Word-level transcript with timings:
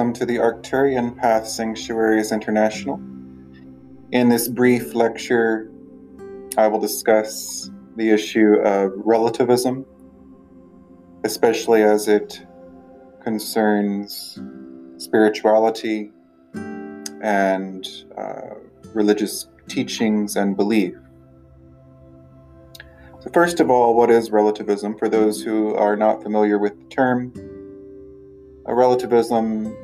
welcome 0.00 0.14
to 0.14 0.24
the 0.24 0.36
Arcturian 0.36 1.14
Path 1.14 1.46
Sanctuaries 1.46 2.32
International. 2.32 2.98
In 4.12 4.30
this 4.30 4.48
brief 4.48 4.94
lecture, 4.94 5.70
I 6.56 6.68
will 6.68 6.80
discuss 6.80 7.70
the 7.96 8.08
issue 8.08 8.54
of 8.64 8.92
relativism, 8.96 9.84
especially 11.24 11.82
as 11.82 12.08
it 12.08 12.40
concerns 13.22 14.40
spirituality 14.96 16.12
and 16.54 17.86
uh, 18.16 18.54
religious 18.94 19.48
teachings 19.68 20.34
and 20.34 20.56
belief. 20.56 20.94
So, 23.20 23.28
first 23.34 23.60
of 23.60 23.68
all, 23.68 23.94
what 23.94 24.10
is 24.10 24.30
relativism? 24.30 24.96
For 24.96 25.10
those 25.10 25.42
who 25.42 25.74
are 25.74 25.94
not 25.94 26.22
familiar 26.22 26.58
with 26.58 26.78
the 26.78 26.88
term, 26.88 27.34
a 28.64 28.74
relativism 28.74 29.76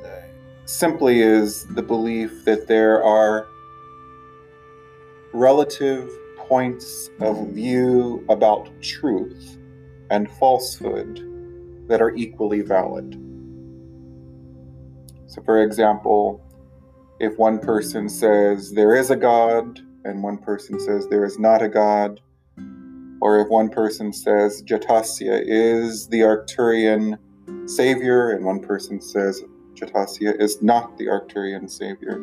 simply 0.66 1.20
is 1.20 1.64
the 1.74 1.82
belief 1.82 2.44
that 2.44 2.66
there 2.66 3.02
are 3.02 3.46
relative 5.32 6.10
points 6.36 7.08
of 7.20 7.48
view 7.48 8.24
about 8.28 8.68
truth 8.82 9.58
and 10.10 10.30
falsehood 10.32 11.22
that 11.88 12.02
are 12.02 12.14
equally 12.14 12.60
valid. 12.62 13.12
So, 15.26 15.42
for 15.42 15.62
example, 15.62 16.42
if 17.20 17.36
one 17.38 17.58
person 17.58 18.08
says 18.08 18.72
there 18.72 18.94
is 18.94 19.10
a 19.10 19.16
God 19.16 19.80
and 20.04 20.22
one 20.22 20.38
person 20.38 20.80
says 20.80 21.06
there 21.08 21.24
is 21.24 21.38
not 21.38 21.62
a 21.62 21.68
God, 21.68 22.20
or 23.20 23.40
if 23.40 23.48
one 23.48 23.68
person 23.68 24.12
says 24.12 24.62
Jatasya 24.64 25.42
is 25.46 26.08
the 26.08 26.20
Arcturian 26.20 27.18
savior 27.68 28.30
and 28.30 28.45
one 28.45 28.60
person 28.60 29.01
says 29.01 29.42
Jatasya 29.77 30.41
is 30.41 30.63
not 30.63 30.96
the 30.96 31.07
Arcturian 31.07 31.71
savior, 31.71 32.19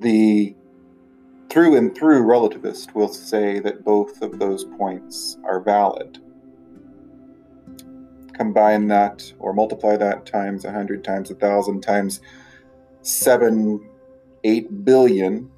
the 0.00 0.54
through 1.50 1.76
and 1.76 1.94
through 1.94 2.24
relativist 2.24 2.94
will 2.94 3.08
say 3.08 3.60
that 3.60 3.84
both 3.84 4.20
of 4.22 4.38
those 4.38 4.64
points 4.64 5.38
are 5.44 5.60
valid. 5.60 6.18
Combine 8.32 8.88
that 8.88 9.32
or 9.38 9.52
multiply 9.52 9.96
that 9.96 10.26
times 10.26 10.64
a 10.64 10.72
hundred 10.72 11.04
times 11.04 11.30
a 11.30 11.34
thousand 11.36 11.80
times 11.82 12.20
seven, 13.02 13.88
eight 14.42 14.84
billion 14.84 15.48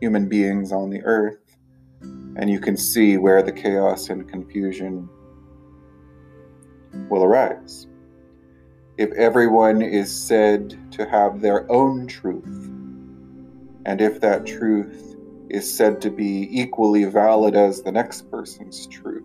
human 0.00 0.28
beings 0.28 0.72
on 0.72 0.88
the 0.88 1.02
earth, 1.04 1.56
and 2.00 2.48
you 2.48 2.60
can 2.60 2.76
see 2.76 3.18
where 3.18 3.42
the 3.42 3.52
chaos 3.52 4.08
and 4.08 4.26
confusion 4.28 5.08
will 7.10 7.24
arise. 7.24 7.86
If 8.98 9.12
everyone 9.12 9.80
is 9.80 10.12
said 10.12 10.76
to 10.90 11.08
have 11.08 11.40
their 11.40 11.70
own 11.70 12.08
truth, 12.08 12.68
and 13.86 14.00
if 14.00 14.20
that 14.22 14.44
truth 14.44 15.14
is 15.48 15.72
said 15.72 16.00
to 16.00 16.10
be 16.10 16.48
equally 16.50 17.04
valid 17.04 17.54
as 17.54 17.80
the 17.80 17.92
next 17.92 18.28
person's 18.28 18.88
truth, 18.88 19.22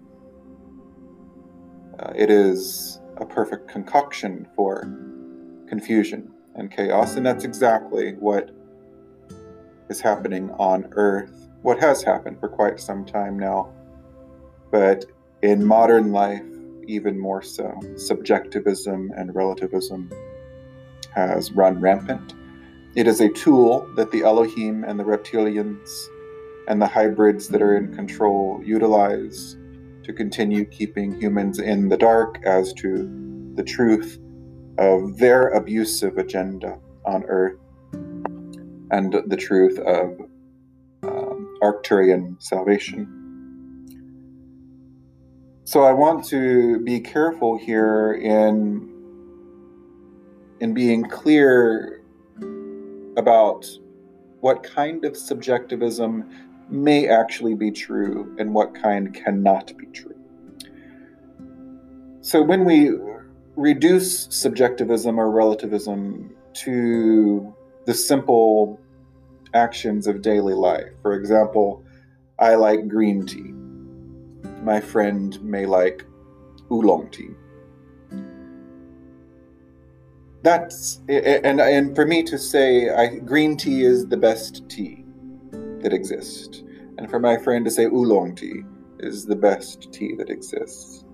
uh, 1.98 2.14
it 2.16 2.30
is 2.30 3.02
a 3.18 3.26
perfect 3.26 3.68
concoction 3.68 4.48
for 4.56 4.82
confusion 5.68 6.32
and 6.54 6.70
chaos, 6.70 7.16
and 7.16 7.26
that's 7.26 7.44
exactly 7.44 8.14
what 8.20 8.52
is 9.90 10.00
happening 10.00 10.52
on 10.60 10.88
Earth. 10.92 11.50
What 11.64 11.80
has 11.80 12.04
happened 12.04 12.40
for 12.40 12.48
quite 12.48 12.80
some 12.80 13.06
time 13.06 13.40
now, 13.40 13.74
but 14.72 15.06
in 15.42 15.66
modern 15.66 16.12
life, 16.12 16.44
even 16.88 17.20
more 17.20 17.42
so. 17.42 17.80
Subjectivism 17.96 19.12
and 19.16 19.36
relativism 19.36 20.12
has 21.16 21.52
run 21.52 21.80
rampant 21.80 22.34
it 22.96 23.08
is 23.08 23.22
a 23.22 23.30
tool 23.30 23.90
that 23.96 24.12
the 24.12 24.22
Elohim 24.22 24.84
and 24.84 25.00
the 25.00 25.04
reptilians 25.04 25.90
and 26.68 26.80
the 26.80 26.86
hybrids 26.86 27.48
that 27.48 27.60
are 27.60 27.76
in 27.76 27.96
control 27.96 28.62
utilize 28.64 29.58
to 30.04 30.14
continue 30.14 30.64
keeping 30.66 31.20
humans 31.20 31.58
in 31.58 31.90
the 31.90 31.98
dark 31.98 32.40
as 32.46 32.72
to 32.74 33.10
the 33.56 33.64
truth 33.64 34.20
of 34.78 35.18
their 35.18 35.48
abusive 35.50 36.20
agenda 36.20 36.78
on 37.04 37.24
Earth 37.24 37.58
and 38.92 39.16
the 39.26 39.38
truth 39.38 39.80
of 39.80 40.20
um, 41.02 41.58
Arcturian 41.64 42.40
salvation. 42.44 43.23
So 45.74 45.82
I 45.82 45.92
want 45.92 46.24
to 46.26 46.82
be 46.82 47.00
careful 47.00 47.58
here 47.58 48.14
in 48.14 48.88
in 50.60 50.72
being 50.76 51.04
clear 51.04 52.04
about 53.18 53.66
what 54.42 54.62
kind 54.62 55.04
of 55.04 55.18
subjectivism 55.18 56.30
may 56.70 57.08
actually 57.08 57.56
be 57.56 57.72
true 57.72 58.36
and 58.38 58.54
what 58.54 58.76
kind 58.76 59.16
cannot 59.16 59.76
be 59.76 59.88
true. 59.88 60.16
So 62.22 62.44
when 62.44 62.66
we 62.66 62.92
reduce 63.56 64.28
subjectivism 64.30 65.20
or 65.20 65.32
relativism 65.32 66.36
to 66.66 67.52
the 67.88 67.96
simple 67.96 68.80
actions 69.56 70.06
of 70.06 70.22
daily 70.22 70.54
life, 70.54 70.92
for 71.02 71.16
example, 71.16 71.84
I 72.38 72.54
like 72.54 72.88
green 72.88 73.26
tea. 73.26 73.63
My 74.64 74.80
friend 74.80 75.42
may 75.44 75.66
like 75.66 76.06
oolong 76.72 77.10
tea 77.12 77.30
that's 80.44 81.00
and 81.08 81.62
and 81.62 81.96
for 81.96 82.06
me 82.06 82.22
to 82.24 82.38
say 82.38 82.90
I, 82.90 83.16
green 83.20 83.56
tea 83.56 83.84
is 83.84 84.08
the 84.08 84.18
best 84.18 84.70
tea 84.70 85.06
that 85.82 85.94
exists, 85.94 86.64
and 86.98 87.10
for 87.10 87.20
my 87.20 87.38
friend 87.38 87.64
to 87.66 87.72
say 87.72 87.86
oolong 87.86 88.36
tea 88.36 88.64
is 89.00 89.26
the 89.26 89.36
best 89.36 89.92
tea 89.94 90.14
that 90.18 90.30
exists. 90.30 91.06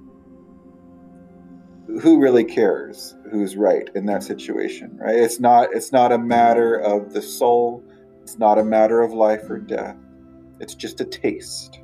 Who 2.01 2.19
really 2.19 2.43
cares 2.43 3.15
who's 3.31 3.55
right 3.55 3.87
in 3.95 4.05
that 4.07 4.23
situation, 4.23 4.97
right? 4.97 5.15
It's 5.15 5.39
not 5.39 5.69
it's 5.73 5.91
not 5.91 6.11
a 6.11 6.17
matter 6.17 6.75
of 6.75 7.13
the 7.13 7.21
soul. 7.21 7.83
It's 8.23 8.39
not 8.39 8.57
a 8.57 8.63
matter 8.63 9.01
of 9.01 9.13
life 9.13 9.47
or 9.49 9.59
death. 9.59 9.95
It's 10.59 10.75
just 10.75 11.01
a 11.01 11.05
taste. 11.05 11.79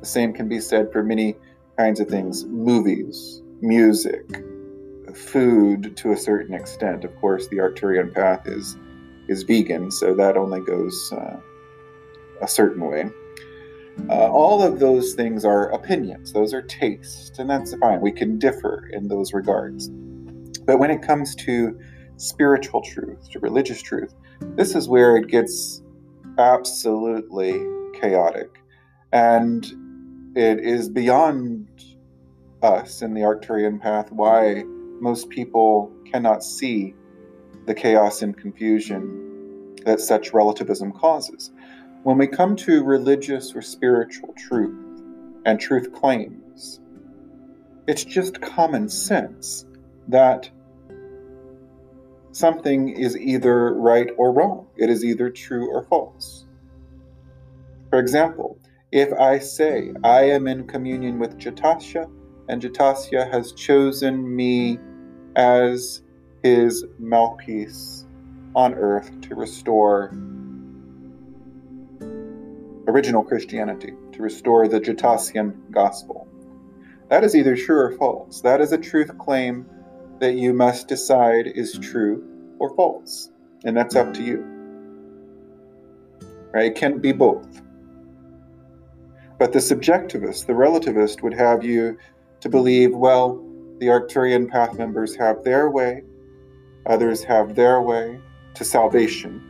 The 0.00 0.06
same 0.06 0.32
can 0.32 0.48
be 0.48 0.60
said 0.60 0.92
for 0.92 1.02
many 1.02 1.36
kinds 1.76 2.00
of 2.00 2.08
things: 2.08 2.44
movies, 2.46 3.42
music, 3.60 4.24
food 5.14 5.96
to 5.96 6.12
a 6.12 6.16
certain 6.16 6.54
extent. 6.54 7.04
Of 7.04 7.14
course, 7.16 7.48
the 7.48 7.56
Arcturian 7.56 8.12
path 8.14 8.46
is 8.46 8.76
is 9.28 9.42
vegan, 9.42 9.90
so 9.90 10.14
that 10.14 10.36
only 10.36 10.60
goes 10.60 11.12
uh, 11.12 11.38
a 12.40 12.48
certain 12.48 12.84
way. 12.88 13.10
Uh, 14.08 14.30
all 14.30 14.62
of 14.62 14.78
those 14.78 15.14
things 15.14 15.44
are 15.44 15.70
opinions; 15.70 16.32
those 16.32 16.54
are 16.54 16.62
tastes, 16.62 17.38
and 17.38 17.50
that's 17.50 17.74
fine. 17.76 18.00
We 18.00 18.12
can 18.12 18.38
differ 18.38 18.88
in 18.92 19.08
those 19.08 19.32
regards. 19.32 19.90
But 20.64 20.78
when 20.78 20.90
it 20.90 21.02
comes 21.02 21.34
to 21.36 21.78
spiritual 22.16 22.82
truth, 22.82 23.28
to 23.30 23.40
religious 23.40 23.82
truth, 23.82 24.14
this 24.54 24.76
is 24.76 24.88
where 24.88 25.16
it 25.16 25.26
gets 25.26 25.82
absolutely 26.38 27.60
chaotic, 28.00 28.50
and 29.12 29.66
it 30.38 30.60
is 30.60 30.88
beyond 30.88 31.66
us 32.62 33.02
in 33.02 33.12
the 33.12 33.22
Arcturian 33.22 33.80
path 33.80 34.12
why 34.12 34.62
most 35.00 35.28
people 35.30 35.92
cannot 36.12 36.44
see 36.44 36.94
the 37.66 37.74
chaos 37.74 38.22
and 38.22 38.36
confusion 38.36 39.74
that 39.84 39.98
such 39.98 40.32
relativism 40.32 40.92
causes. 40.92 41.50
When 42.04 42.18
we 42.18 42.28
come 42.28 42.54
to 42.54 42.84
religious 42.84 43.52
or 43.56 43.62
spiritual 43.62 44.32
truth 44.38 45.02
and 45.44 45.58
truth 45.58 45.92
claims, 45.92 46.78
it's 47.88 48.04
just 48.04 48.40
common 48.40 48.88
sense 48.88 49.66
that 50.06 50.48
something 52.30 52.90
is 52.90 53.16
either 53.16 53.74
right 53.74 54.10
or 54.16 54.32
wrong. 54.32 54.68
It 54.76 54.88
is 54.88 55.04
either 55.04 55.30
true 55.30 55.68
or 55.68 55.82
false. 55.86 56.46
For 57.90 57.98
example, 57.98 58.60
if 58.90 59.12
I 59.12 59.38
say 59.38 59.92
I 60.02 60.22
am 60.22 60.46
in 60.46 60.66
communion 60.66 61.18
with 61.18 61.38
Jatasya 61.38 62.10
and 62.48 62.62
Jatasya 62.62 63.30
has 63.30 63.52
chosen 63.52 64.34
me 64.34 64.78
as 65.36 66.02
his 66.42 66.84
mouthpiece 66.98 68.06
on 68.54 68.74
earth 68.74 69.20
to 69.22 69.34
restore 69.34 70.14
original 72.88 73.22
Christianity, 73.22 73.92
to 74.12 74.22
restore 74.22 74.66
the 74.66 74.80
Jatasyan 74.80 75.70
gospel. 75.70 76.26
That 77.10 77.22
is 77.24 77.36
either 77.36 77.54
true 77.54 77.78
or 77.78 77.92
false. 77.92 78.40
That 78.40 78.62
is 78.62 78.72
a 78.72 78.78
truth 78.78 79.16
claim 79.18 79.66
that 80.20 80.34
you 80.34 80.54
must 80.54 80.88
decide 80.88 81.46
is 81.46 81.78
true 81.78 82.24
or 82.58 82.74
false. 82.74 83.30
And 83.64 83.76
that's 83.76 83.94
up 83.94 84.14
to 84.14 84.22
you. 84.22 84.38
Right? 86.52 86.66
It 86.66 86.76
can't 86.76 87.02
be 87.02 87.12
both. 87.12 87.60
But 89.38 89.52
the 89.52 89.60
subjectivist, 89.60 90.46
the 90.46 90.52
relativist, 90.52 91.22
would 91.22 91.34
have 91.34 91.64
you 91.64 91.96
to 92.40 92.48
believe, 92.48 92.94
well, 92.94 93.44
the 93.78 93.86
Arcturian 93.86 94.48
path 94.48 94.76
members 94.76 95.14
have 95.14 95.44
their 95.44 95.70
way, 95.70 96.02
others 96.86 97.22
have 97.24 97.54
their 97.54 97.80
way 97.80 98.18
to 98.54 98.64
salvation, 98.64 99.42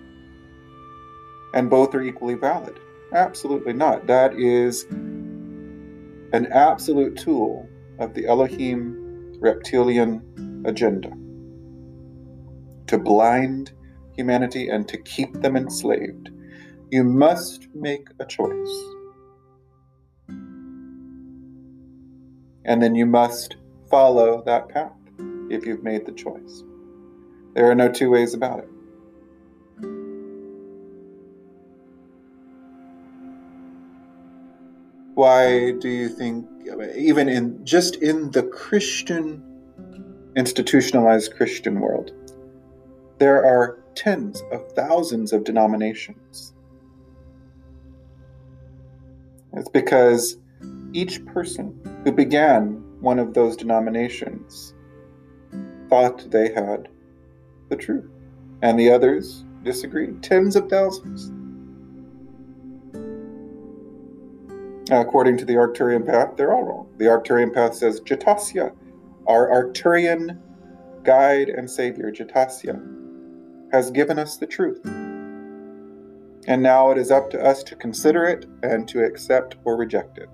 and 1.54 1.70
both 1.70 1.94
are 1.94 2.02
equally 2.02 2.34
valid. 2.34 2.78
Absolutely 3.14 3.72
not. 3.72 4.06
That 4.06 4.34
is 4.34 4.84
an 6.32 6.46
absolute 6.52 7.16
tool 7.16 7.66
of 7.98 8.12
the 8.12 8.26
Elohim 8.26 9.38
reptilian 9.40 10.62
agenda 10.66 11.10
to 12.86 12.98
blind 12.98 13.72
humanity 14.14 14.68
and 14.68 14.86
to 14.88 14.98
keep 14.98 15.32
them 15.40 15.56
enslaved. 15.56 16.30
You 16.90 17.04
must 17.04 17.68
make 17.74 18.08
a 18.18 18.26
choice. 18.26 18.97
And 22.64 22.82
then 22.82 22.94
you 22.94 23.06
must 23.06 23.56
follow 23.90 24.42
that 24.44 24.68
path 24.68 24.92
if 25.50 25.64
you've 25.64 25.82
made 25.82 26.04
the 26.06 26.12
choice. 26.12 26.64
There 27.54 27.70
are 27.70 27.74
no 27.74 27.90
two 27.90 28.10
ways 28.10 28.34
about 28.34 28.60
it. 28.60 28.68
Why 35.14 35.72
do 35.72 35.88
you 35.88 36.08
think, 36.08 36.46
even 36.94 37.28
in 37.28 37.64
just 37.64 37.96
in 37.96 38.30
the 38.30 38.44
Christian, 38.44 39.42
institutionalized 40.36 41.34
Christian 41.34 41.80
world, 41.80 42.12
there 43.18 43.44
are 43.44 43.80
tens 43.96 44.42
of 44.52 44.70
thousands 44.72 45.32
of 45.32 45.42
denominations? 45.42 46.52
It's 49.54 49.68
because 49.70 50.36
each 50.92 51.24
person 51.26 51.78
who 52.04 52.12
began 52.12 52.82
one 53.00 53.18
of 53.18 53.34
those 53.34 53.56
denominations 53.56 54.74
thought 55.88 56.30
they 56.30 56.52
had 56.52 56.88
the 57.68 57.76
truth, 57.76 58.10
and 58.62 58.78
the 58.78 58.90
others 58.90 59.44
disagreed. 59.62 60.22
Tens 60.22 60.56
of 60.56 60.68
thousands. 60.68 61.32
According 64.90 65.36
to 65.38 65.44
the 65.44 65.54
Arcturian 65.54 66.06
path, 66.06 66.36
they're 66.36 66.52
all 66.52 66.64
wrong. 66.64 66.88
The 66.96 67.04
Arcturian 67.04 67.52
path 67.52 67.74
says 67.74 68.00
Jatasya, 68.00 68.74
our 69.26 69.48
Arcturian 69.48 70.40
guide 71.04 71.50
and 71.50 71.70
savior, 71.70 72.10
Jatasya, 72.10 72.80
has 73.70 73.90
given 73.90 74.18
us 74.18 74.38
the 74.38 74.46
truth. 74.46 74.80
And 76.46 76.62
now 76.62 76.90
it 76.90 76.96
is 76.96 77.10
up 77.10 77.28
to 77.30 77.44
us 77.44 77.62
to 77.64 77.76
consider 77.76 78.24
it 78.24 78.46
and 78.62 78.88
to 78.88 79.04
accept 79.04 79.56
or 79.64 79.76
reject 79.76 80.16
it. 80.16 80.30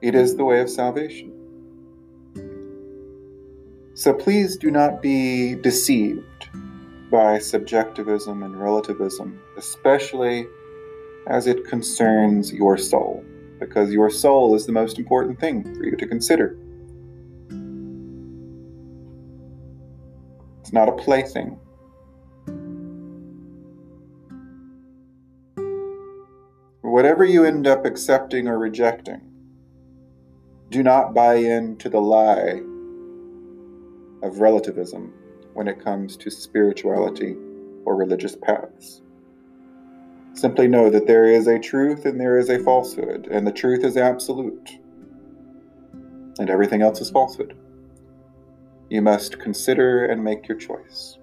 It 0.00 0.14
is 0.14 0.36
the 0.36 0.44
way 0.44 0.60
of 0.60 0.70
salvation. 0.70 1.32
So 3.94 4.14
please 4.14 4.56
do 4.56 4.70
not 4.70 5.02
be 5.02 5.56
deceived 5.56 6.48
by 7.10 7.40
subjectivism 7.40 8.44
and 8.44 8.60
relativism, 8.60 9.40
especially 9.56 10.46
as 11.26 11.48
it 11.48 11.64
concerns 11.64 12.52
your 12.52 12.78
soul, 12.78 13.24
because 13.58 13.90
your 13.90 14.08
soul 14.08 14.54
is 14.54 14.66
the 14.66 14.72
most 14.72 14.98
important 14.98 15.40
thing 15.40 15.64
for 15.74 15.84
you 15.84 15.96
to 15.96 16.06
consider. 16.06 16.56
It's 20.60 20.72
not 20.72 20.88
a 20.88 20.92
plaything. 20.92 21.58
Whatever 26.82 27.24
you 27.24 27.44
end 27.44 27.66
up 27.66 27.84
accepting 27.84 28.46
or 28.46 28.58
rejecting, 28.58 29.20
do 30.70 30.82
not 30.82 31.14
buy 31.14 31.36
into 31.36 31.88
the 31.88 32.00
lie 32.00 32.60
of 34.22 34.40
relativism 34.40 35.12
when 35.54 35.66
it 35.68 35.82
comes 35.82 36.16
to 36.16 36.30
spirituality 36.30 37.36
or 37.84 37.96
religious 37.96 38.36
paths. 38.36 39.02
Simply 40.34 40.68
know 40.68 40.90
that 40.90 41.06
there 41.06 41.24
is 41.24 41.46
a 41.46 41.58
truth 41.58 42.04
and 42.04 42.20
there 42.20 42.38
is 42.38 42.50
a 42.50 42.58
falsehood, 42.58 43.26
and 43.30 43.46
the 43.46 43.52
truth 43.52 43.82
is 43.82 43.96
absolute, 43.96 44.78
and 46.38 46.50
everything 46.50 46.82
else 46.82 47.00
is 47.00 47.10
falsehood. 47.10 47.56
You 48.90 49.02
must 49.02 49.38
consider 49.40 50.04
and 50.04 50.22
make 50.22 50.48
your 50.48 50.58
choice. 50.58 51.18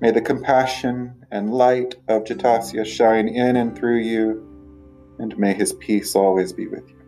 May 0.00 0.10
the 0.10 0.20
compassion 0.20 1.24
and 1.30 1.52
light 1.52 1.94
of 2.08 2.24
Jatasya 2.24 2.84
shine 2.84 3.26
in 3.26 3.56
and 3.56 3.76
through 3.76 4.00
you, 4.00 4.53
and 5.18 5.36
may 5.38 5.54
his 5.54 5.72
peace 5.74 6.14
always 6.14 6.52
be 6.52 6.66
with 6.66 6.88
you. 6.88 7.03